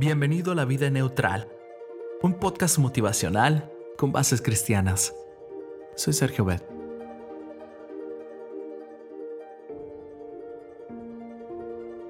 [0.00, 1.48] Bienvenido a La Vida Neutral,
[2.22, 5.12] un podcast motivacional con bases cristianas.
[5.96, 6.62] Soy Sergio Bet.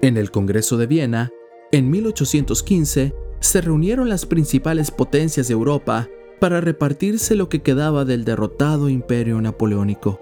[0.03, 1.31] En el Congreso de Viena,
[1.71, 6.07] en 1815, se reunieron las principales potencias de Europa
[6.39, 10.21] para repartirse lo que quedaba del derrotado imperio napoleónico.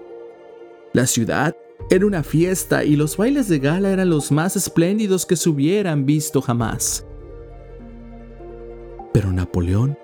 [0.94, 1.54] La ciudad
[1.90, 6.06] era una fiesta y los bailes de gala eran los más espléndidos que se hubieran
[6.06, 7.04] visto jamás.
[9.18, 9.98] Pero Napoleón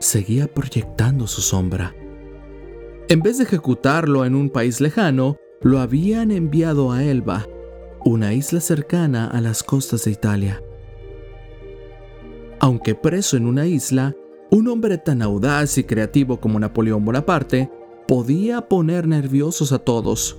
[0.00, 1.96] seguía proyectando su sombra.
[3.08, 7.46] En vez de ejecutarlo en un país lejano, lo habían enviado a Elba,
[8.04, 10.62] una isla cercana a las costas de Italia.
[12.58, 14.14] Aunque preso en una isla,
[14.50, 17.70] un hombre tan audaz y creativo como Napoleón Bonaparte
[18.06, 20.38] podía poner nerviosos a todos,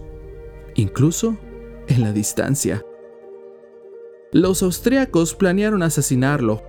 [0.76, 1.40] incluso
[1.88, 2.86] en la distancia.
[4.32, 6.62] Los austriacos planearon asesinarlo,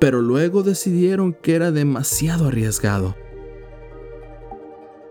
[0.00, 3.14] pero luego decidieron que era demasiado arriesgado.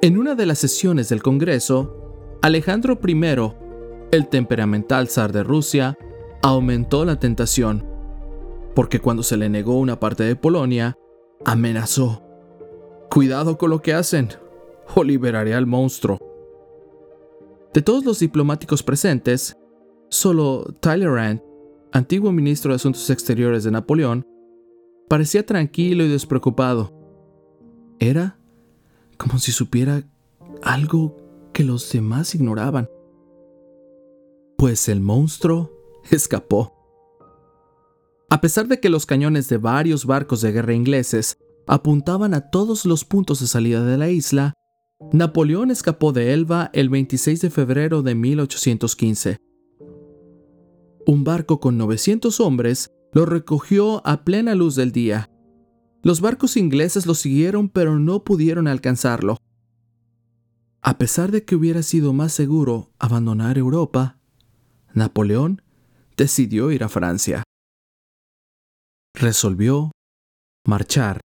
[0.01, 3.21] En una de las sesiones del Congreso, Alejandro I,
[4.11, 5.97] el temperamental zar de Rusia,
[6.41, 7.85] aumentó la tentación,
[8.73, 10.97] porque cuando se le negó una parte de Polonia,
[11.45, 12.23] amenazó.
[13.11, 14.29] Cuidado con lo que hacen,
[14.95, 16.17] o liberaré al monstruo.
[17.73, 19.55] De todos los diplomáticos presentes,
[20.09, 21.43] solo Talleyrand,
[21.91, 24.25] antiguo ministro de Asuntos Exteriores de Napoleón,
[25.09, 26.93] Parecía tranquilo y despreocupado.
[27.99, 28.37] Era
[29.17, 30.03] como si supiera
[30.61, 31.17] algo
[31.51, 32.87] que los demás ignoraban.
[34.55, 35.71] Pues el monstruo
[36.11, 36.75] escapó.
[38.29, 42.85] A pesar de que los cañones de varios barcos de guerra ingleses apuntaban a todos
[42.85, 44.53] los puntos de salida de la isla,
[45.11, 49.37] Napoleón escapó de Elba el 26 de febrero de 1815.
[51.07, 55.29] Un barco con 900 hombres lo recogió a plena luz del día.
[56.01, 59.37] Los barcos ingleses lo siguieron pero no pudieron alcanzarlo.
[60.81, 64.17] A pesar de que hubiera sido más seguro abandonar Europa,
[64.93, 65.61] Napoleón
[66.15, 67.43] decidió ir a Francia.
[69.13, 69.91] Resolvió
[70.65, 71.19] marchar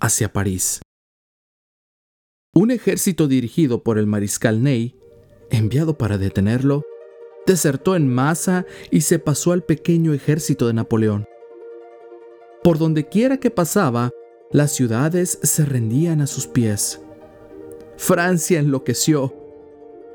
[0.00, 0.82] hacia París.
[2.54, 4.96] Un ejército dirigido por el mariscal Ney,
[5.50, 6.82] enviado para detenerlo,
[7.46, 11.26] desertó en masa y se pasó al pequeño ejército de Napoleón.
[12.62, 14.10] Por donde quiera que pasaba,
[14.50, 17.00] las ciudades se rendían a sus pies.
[17.96, 19.34] Francia enloqueció.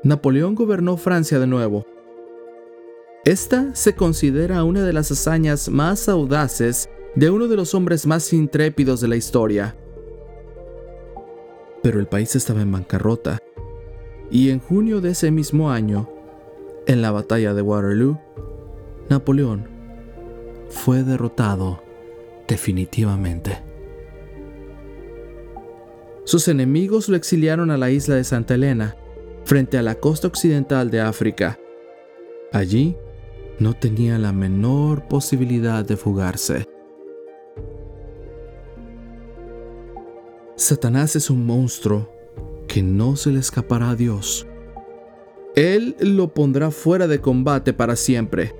[0.02, 1.86] Napoleón gobernó Francia de nuevo.
[3.24, 8.32] Esta se considera una de las hazañas más audaces de uno de los hombres más
[8.32, 9.76] intrépidos de la historia.
[11.82, 13.38] Pero el país estaba en bancarrota,
[14.30, 16.08] y en junio de ese mismo año,
[16.86, 18.18] en la batalla de Waterloo,
[19.08, 19.68] Napoleón
[20.68, 21.82] fue derrotado
[22.46, 23.62] definitivamente.
[26.24, 28.96] Sus enemigos lo exiliaron a la isla de Santa Elena,
[29.44, 31.58] frente a la costa occidental de África.
[32.52, 32.96] Allí
[33.58, 36.66] no tenía la menor posibilidad de fugarse.
[40.56, 42.12] Satanás es un monstruo
[42.68, 44.46] que no se le escapará a Dios.
[45.56, 48.54] Él lo pondrá fuera de combate para siempre.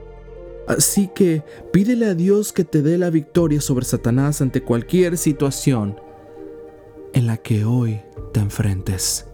[0.67, 1.43] Así que
[1.73, 6.01] pídele a Dios que te dé la victoria sobre Satanás ante cualquier situación
[7.12, 8.01] en la que hoy
[8.33, 9.27] te enfrentes.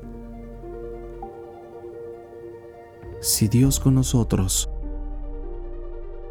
[3.20, 4.68] Si Dios con nosotros,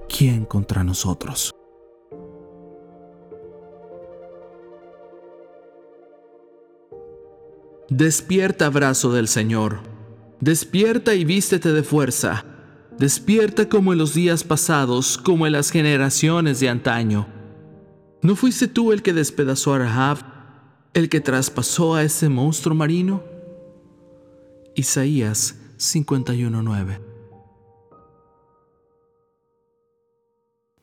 [0.07, 1.52] ¿quién contra nosotros?
[7.90, 9.94] Despierta brazo del Señor
[10.45, 12.45] Despierta y vístete de fuerza.
[13.00, 17.25] Despierta como en los días pasados, como en las generaciones de antaño.
[18.22, 20.19] ¿No fuiste tú el que despedazó a Rahab,
[20.94, 23.23] el que traspasó a ese monstruo marino?
[24.75, 27.00] Isaías 51:9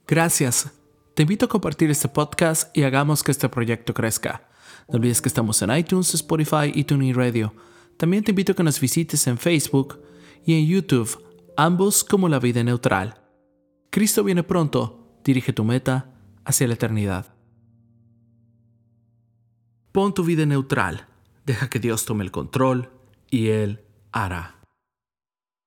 [0.09, 0.73] Gracias.
[1.15, 4.49] Te invito a compartir este podcast y hagamos que este proyecto crezca.
[4.89, 7.55] No olvides que estamos en iTunes, Spotify y TuneIn Radio.
[7.97, 10.01] También te invito a que nos visites en Facebook
[10.45, 11.23] y en YouTube,
[11.57, 13.21] ambos como La Vida Neutral.
[13.91, 17.35] Cristo viene pronto, dirige tu meta hacia la eternidad.
[19.93, 21.07] Pon tu vida neutral,
[21.45, 22.91] deja que Dios tome el control
[23.31, 24.62] y Él hará.